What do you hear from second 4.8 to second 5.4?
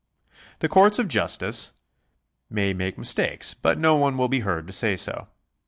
so.